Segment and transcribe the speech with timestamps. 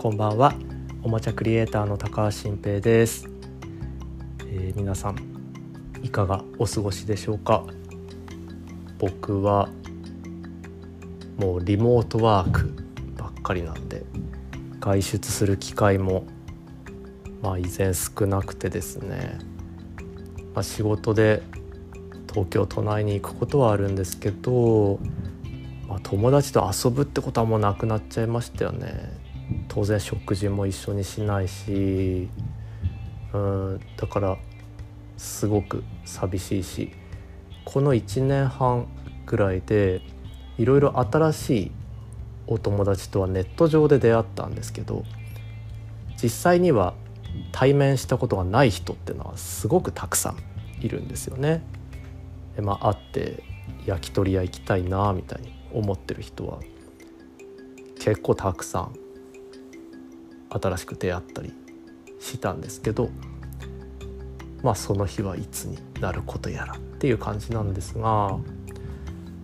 [0.00, 0.54] こんばんは。
[1.02, 3.28] おもちゃクリエイターの高橋新平です、
[4.46, 5.16] えー、皆さん
[6.04, 7.64] いかがお過ごしでしょうか？
[9.00, 9.68] 僕は
[11.36, 12.72] もうリモートワーク
[13.16, 14.04] ばっかりなんで
[14.78, 16.22] 外出する機会も
[17.42, 19.40] まあ依然少なくてですね、
[20.54, 21.42] まあ、仕事で
[22.32, 25.00] 東京都内に行くことはあるんですけど、
[25.88, 29.17] まあ、友達と遊ぶってことはもうなくなっちゃいましたよね。
[29.78, 32.28] 当然食事も一緒にしないし
[33.32, 34.36] うんだから
[35.16, 36.92] すごく寂しいし
[37.64, 38.88] この1年半
[39.24, 40.02] ぐらいで
[40.56, 41.70] いろいろ新しい
[42.48, 45.04] お友達とはネット上で出会ったんですけど
[46.20, 46.94] 実際には
[47.52, 50.38] 対面したことがない人っていうのはすごくたくさん
[50.84, 51.62] いるんですよね。
[52.56, 53.44] でまあ会って
[53.86, 56.58] 焼き鳥屋行きたいなみたいに思ってる人は
[58.00, 59.07] 結構たくさん
[60.50, 61.52] 新しく出会ったり
[62.20, 63.10] したんですけど
[64.62, 68.38] まあその日はいつになることやらっていう感じなんですが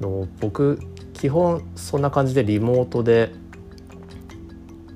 [0.00, 0.80] の僕
[1.12, 3.32] 基本そんな感じでリモートで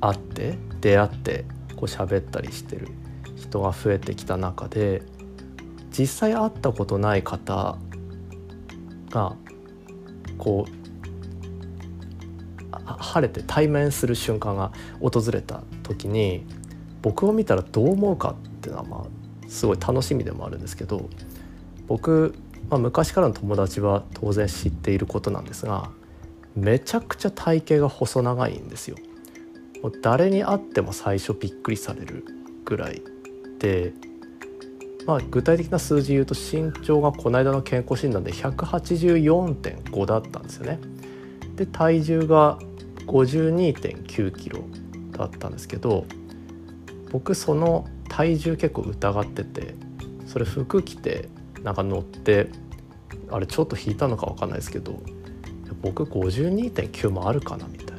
[0.01, 1.45] 会って出会って
[1.77, 2.89] こう喋ったりしてる
[3.37, 5.03] 人が増えてきた中で
[5.97, 7.79] 実際会ったことない方
[9.11, 9.37] が
[10.37, 10.78] こう
[12.99, 16.45] 晴れて対面する瞬間が訪れた時に
[17.03, 21.09] 僕を見たらどう思うかっていうのはまあすごい楽しみでもあるんですけど
[21.87, 22.35] 僕、
[22.69, 25.91] まあ、昔からの友達は当然知っていることなんですが
[26.55, 28.97] めちゃくちゃ体型が細長いんですよ。
[29.83, 32.25] もう誰に会っても最初びっくりされる
[32.65, 33.01] ぐらい
[33.61, 33.93] で、
[35.07, 40.81] まあ、具体的な数字言うと身長がこの間の健康診断で184.5だったんですよね。
[41.55, 42.59] で体重が
[43.09, 44.61] 52.9キロ
[45.13, 46.07] だったんですけど
[47.11, 49.75] 僕その体重結構疑ってて
[50.27, 51.29] それ服着て
[51.63, 52.51] なんか乗って
[53.31, 55.01] あれちょっと引いたのか分かんないですけど
[55.83, 57.97] 僕52.9もあるかなみたい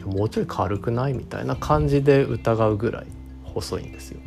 [0.00, 1.14] なもうちょい軽くない？
[1.14, 3.06] みたいな感じで疑うぐらい
[3.44, 4.20] 細いんですよ。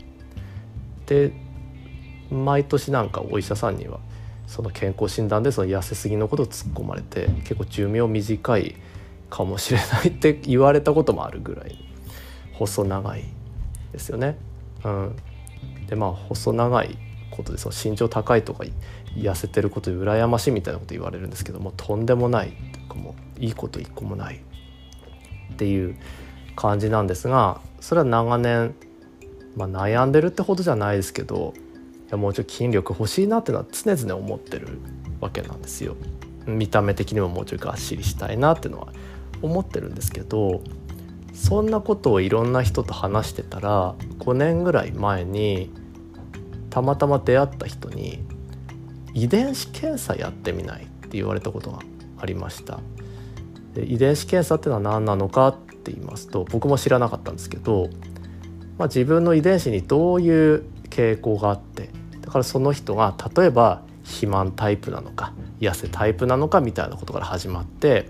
[1.07, 1.33] で
[2.29, 3.99] 毎年なんかお医者さんには
[4.47, 8.75] その健康診断でその痩せすぎのことを突っ込まれて結構寿命短い
[9.31, 11.75] かもしれないって言われたこともあるぐらい
[12.53, 13.23] 細長い
[13.93, 14.37] ですよね。
[14.83, 15.15] うん、
[15.87, 16.97] でまあ細長い
[17.31, 18.65] ことでその身長高いとか
[19.15, 24.41] 痩せてることで羨ましいみたいなこと言われるんですけどもとんでもないというかもういいこと一個もない
[25.53, 25.97] っていう
[26.55, 28.75] 感じなんですがそれは長年、
[29.55, 31.53] まあ、悩んでるってほどじゃないですけど
[32.07, 34.79] いやもうちょい筋力欲しいなっていうのは常々思ってる
[35.21, 35.95] わけなんですよ。
[36.45, 38.91] 見た目的にももうちょいがっしりしたいなっていうのは
[39.41, 40.61] 思ってるんですけど
[41.33, 45.71] そんなことをいろんな人と話してたら5年ぐらい前に
[46.69, 48.23] たまたま出会った人に
[49.13, 51.79] 「遺伝子検査やってみない?」って言われたことが
[52.17, 52.79] ありました。
[53.77, 57.89] 遺伝子検査ってのは何なのかって言いますと僕も知らなかったんですけど、
[58.77, 68.09] まあ、自分の遺伝子にどういう傾向があってだからその人が例えば肥満タイプなのか痩せタイプなのかみたいなことから始まって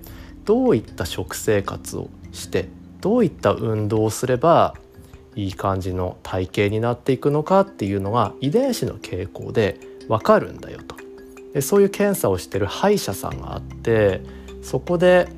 [0.51, 2.67] どういった食生活をして
[2.99, 4.75] どういった運動をすれば
[5.33, 9.79] いい感じの体型になっていくのかっていうのが遺伝子の傾向で
[10.09, 10.97] 分かるんだよと
[11.53, 14.23] でそういう検査をしてる歯医者さんがあって
[14.61, 15.29] そこで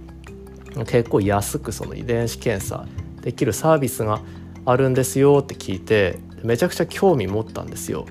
[0.88, 2.88] 結構安くその遺伝子検査
[3.22, 4.20] できるサービスが
[4.66, 8.08] あるんですよって聞いてめちゃくちゃ興味持ったんですよ。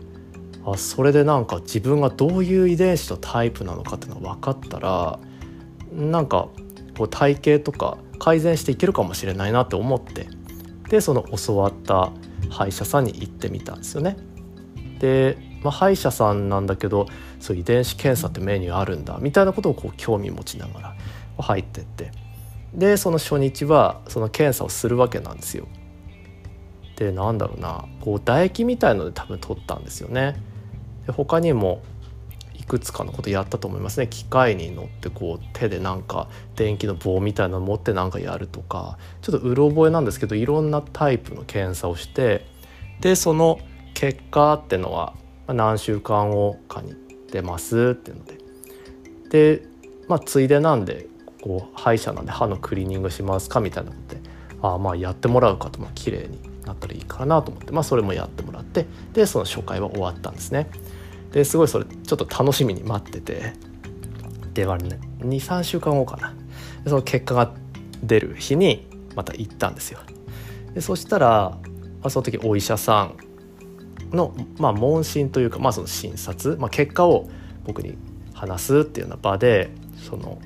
[0.65, 5.19] あそれでなんか自分がどういう遺伝子とタイプなのかっていうのが分かったら
[5.93, 6.49] なんか
[6.97, 10.29] こう体型とか改善していけるかもしれないなって思って
[10.89, 12.13] でその教わった
[12.51, 14.17] 歯医者さんに行ってみたんですよね。
[14.99, 17.07] で、まあ、歯医者さんなんだけど
[17.41, 20.97] そう遺伝子検査ってメニューあるんだみたいなことをこう興味持ちながら
[21.39, 22.13] 入ってって
[22.75, 25.67] でその初日はその検査をするわけなんですよ。
[26.97, 30.37] でなんだろうなこう唾液みたいので多分取ったんですよね。
[31.07, 31.83] で他にも
[32.63, 42.47] いくつかのことやったと思いますね機械に乗ってこう手でなんか電気の棒みたいなの持ってなんかやるとかちょっとうろ覚えなんですけどいろんなタイプの検査をして
[43.01, 43.59] でその
[43.95, 45.15] 結果ってのは
[45.49, 46.95] 何週間後かに
[47.33, 48.39] 出ますっていうので
[49.59, 49.67] で
[50.07, 51.09] まあついでなんで
[51.43, 54.21] こう歯医者なんで歯のクリーニングしますかみたいなことで
[54.63, 60.71] あまあやってもらうかとまあ綺麗になったらいいかなと思ってまあそれもやってもらってでその初回は終わったんですね。
[61.33, 61.87] ですごいそれ
[62.17, 63.55] ちょっと楽しみに待ってて。
[64.53, 66.35] ではね23週間後かな。
[66.87, 67.55] その結果が
[68.03, 68.87] 出る日に
[69.17, 70.01] また行ったんですよ。
[70.75, 71.61] でそしたら、ま
[72.05, 73.05] あ、その時お医者さ
[74.11, 77.31] んの、まあ、問診というか、まあ、その診察、まあ、結果を
[77.65, 77.97] 僕に
[78.35, 80.39] 話すっていうような場でその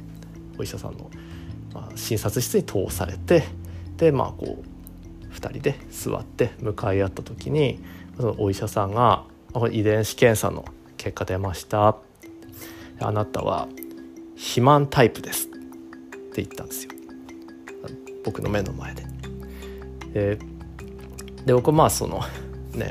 [0.58, 1.10] お医者さんの、
[1.74, 3.42] まあ、診察室に通されて
[3.96, 7.82] でまあこう2人で座って向かい合った時に
[8.16, 9.24] そのお医者さんが
[9.72, 10.64] 「遺伝子検査の
[11.06, 11.96] 結果出ました」
[12.98, 13.68] あなたは
[14.34, 15.50] 肥満タイプです」っ
[16.32, 16.90] て言ったんですよ。
[18.24, 19.06] 僕の目の前で。
[20.12, 20.38] で
[21.44, 22.22] で僕まあその
[22.74, 22.90] ね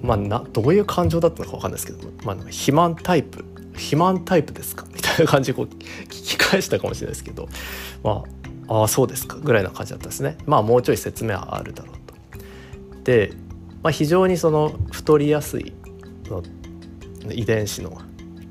[0.00, 4.86] まあなどういう感情だったのか分かんないですけど、まあ、肥満タイプ肥満タイプですか？
[4.94, 7.48] みたいな感じでこう聞き返したかもしれないですけど
[8.04, 8.22] ま
[8.68, 9.38] あああそうですか？
[9.38, 10.38] ぐらいな感じだったですね。
[10.46, 12.14] まあもうちょい説明はあるだろうと。
[13.02, 13.32] で、
[13.82, 15.72] まあ、非常にその太りやすい
[16.26, 16.44] の
[17.30, 18.00] 遺伝子の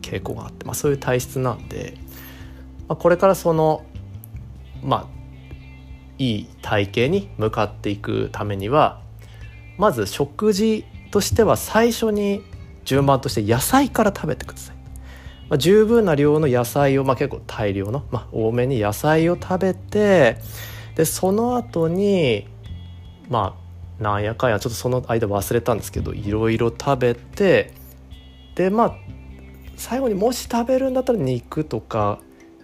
[0.01, 1.95] 傾向があって、まあ、そういう体質なんで、
[2.87, 3.85] まあ、これからその
[4.83, 5.21] まあ
[6.17, 9.01] いい体型に向かっていくためには
[9.77, 12.43] まず食事としては最初に
[12.85, 14.75] 順番として野菜から食べてください。
[15.49, 20.37] まあ、十分な量の野菜を、まあ、結構大量の、まあ、多めに野菜を食べて
[20.95, 22.47] でその後に
[23.29, 23.57] ま
[23.99, 27.73] あなんやかんやちょっとその間忘れたんですけどいろいろ食べて
[28.55, 28.95] でまあ
[29.75, 32.19] 最後にもし食べるんだったら肉とか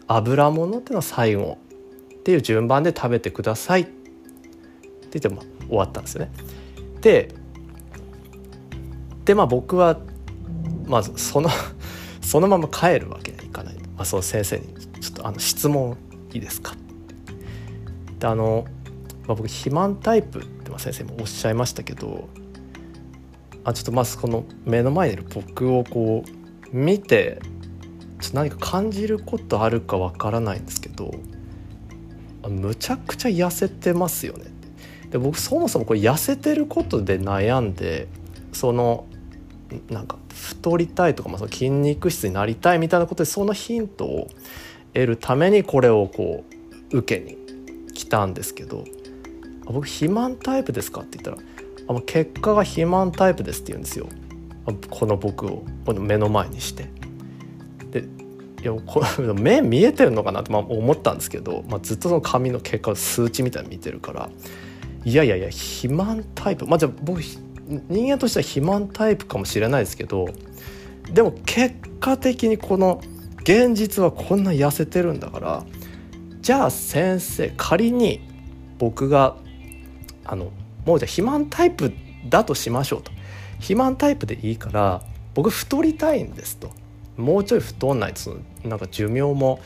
[0.08, 1.58] 油物っていうのは最後
[2.14, 3.92] っていう順番で食べてくださいって
[5.14, 6.32] 言っても終わったんですよね。
[7.02, 7.34] で
[9.26, 10.00] でまあ僕は
[10.86, 11.50] まずその
[12.22, 15.98] そのまま帰るわけにはいかない、まあ、その先生に「ちょっとあの質問
[16.34, 16.76] いいですか?」
[18.20, 18.66] であの、
[19.28, 22.30] まあ、僕肥満タイプって先生もおっしゃいましたけど
[23.68, 27.42] あちょっとまずこの目の前にいる僕をこう見て
[28.22, 31.12] ちょっと何か感じることあるかわからないんですけど
[32.48, 34.46] むちゃくちゃ痩せてますよね
[35.10, 38.08] で僕そもそもこれ痩せてることで悩んで
[38.54, 39.06] その
[39.90, 44.30] なんか太りたいとか、まあ、その筋肉質になりたいみたいなことでそのヒントを
[44.94, 46.46] 得るためにこれをこ
[46.94, 47.38] う受けに
[47.94, 48.86] 来たんですけど
[49.68, 51.48] 「僕肥満タイプですか?」って言ったら
[51.88, 54.08] 「あの結果が肥満タイプです」って言うんですよ。
[54.90, 55.64] この僕を。
[55.86, 56.90] この目の前にして。
[57.92, 58.04] で
[58.62, 64.30] いやこれ 目見えてるのかなってまあ思ったんですけど、まあ、ずっとその紙の結果数値みたいに見てるから。
[65.06, 66.66] いやいやいや肥満タイプ。
[66.66, 67.22] まあじゃあ僕
[67.90, 70.28] 人間としては肥満タイプかもしれないですけど
[71.12, 73.02] でも結果的にこの
[73.42, 75.66] 現実はこんな痩せてるんだから
[76.42, 78.22] じゃあ先生仮に
[78.78, 79.36] 僕が
[80.24, 80.52] あの
[80.88, 81.94] もうじゃあ肥満タイプ
[82.30, 83.12] だとしましょうと。
[83.56, 85.02] 肥満タイプでいいから
[85.34, 86.72] 僕太りたいんですと。
[87.18, 89.60] もうちょい太んないとそのなんか寿命も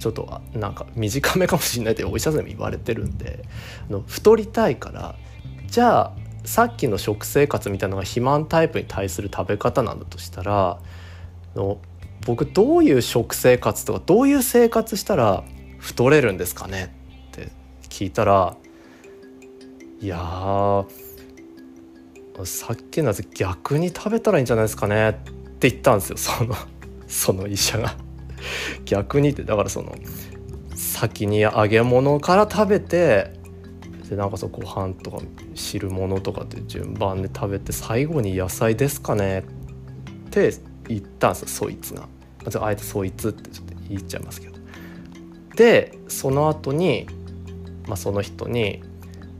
[0.00, 3.44] ちょっとなんか短めかもしれないってお医者さんにも言われてるんで
[3.88, 5.14] あの太りたいから
[5.66, 6.12] じゃあ
[6.44, 10.80] さっきの食生活みたいなのが肥満タイプに対する食べ方なんだとしたら
[11.54, 11.78] の
[12.24, 15.44] 僕どういう食生活とかどういう生活したら
[15.78, 16.96] 太れるんですかね
[17.28, 17.50] って
[17.88, 18.56] 聞いたら
[20.00, 20.84] いや
[22.44, 25.12] さっきのやつ逆に食べたらいいんじゃないですかねっ
[25.58, 26.54] て言ったんですよその
[27.08, 27.96] その医者が
[28.84, 29.94] 逆にってだからその
[30.74, 33.32] 先に揚げ物から食べて
[34.08, 35.18] でなんかそうご飯とか
[35.54, 39.42] 汁物とかって順番で食べて最後に野菜ですかねっ
[40.30, 40.52] て
[40.88, 42.08] 言ったんですよそいつが。
[42.60, 44.56] あえてそいつってちょっと言っちゃいますけど。
[45.56, 47.08] でその後に、
[47.88, 48.82] まあ、その人に、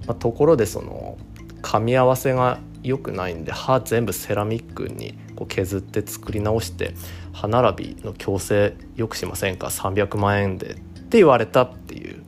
[0.07, 1.19] まあ、ところでその
[1.63, 6.95] 噛み合わせが良くないんで歯全部セラミックにこう削って作り直して
[7.33, 12.23] 歯並びの矯正よくしませんか？300万円でって言われたっていう。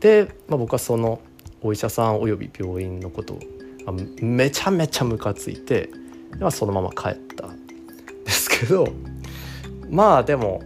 [0.00, 1.20] で、まあ、僕はその
[1.62, 3.40] お医者さんおよび病院のことを
[4.20, 5.90] めちゃめちゃムカついて、
[6.38, 7.28] まあ、そのまま帰った。
[7.46, 8.88] んですけど
[9.90, 10.62] まあでも、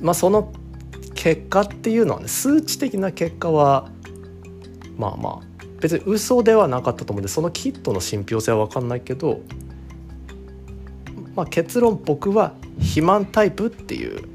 [0.00, 0.52] まあ、その
[1.14, 3.90] 結果っていうのはね数値的な結果は
[4.96, 9.40] まあまあ別に嘘ではなかったと思うんでそのキットの信憑性は分かんないけど、
[11.34, 14.28] まあ、結論僕は肥満タイプっていう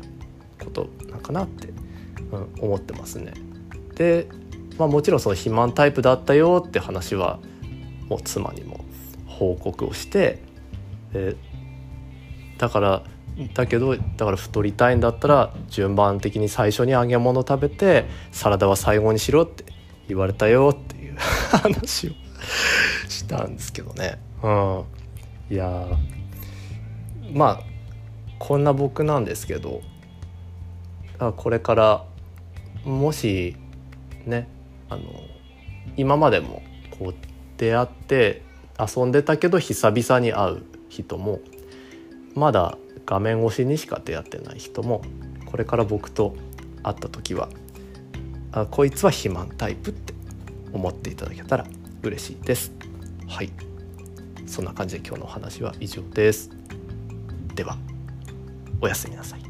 [0.64, 1.70] ことなんかなって、
[2.32, 3.34] うん、思ってますね。
[3.96, 4.28] で
[4.78, 7.40] まあ、もちろんその肥満タイプだったよって話は
[8.10, 8.84] もう妻にも
[9.28, 10.40] 報告をして
[11.14, 11.36] で
[12.58, 13.04] だから
[13.54, 19.66] だけどだから太りたいんだったら順番的に最初に揚げ物食べてサラダは最後にしろって
[20.12, 21.16] 言われたよっていう
[21.64, 22.12] 話を
[23.08, 24.20] したんですけどね。
[24.44, 24.84] うん、
[25.50, 25.88] いや
[27.34, 27.64] まあ
[28.38, 29.82] こんな僕なんですけど
[31.38, 32.06] これから
[32.84, 33.56] もし
[34.26, 34.50] ね
[34.90, 35.04] あの
[35.96, 37.16] 今までもこう
[37.58, 38.42] 出会って
[38.78, 41.40] 遊んでたけど久々に会う人も
[42.34, 45.04] まだ画面越しにしか出会ってない人も
[45.46, 46.36] これから僕と
[46.84, 47.48] 会った時は
[48.54, 50.14] あこいつは肥満タイプって
[50.74, 51.66] 思っていただけたら
[52.04, 52.72] 嬉しいです。
[53.28, 53.52] はい。
[54.46, 56.50] そんな感じで今日のお話は以上です。
[57.56, 57.78] では
[58.82, 59.41] おやすみなさい。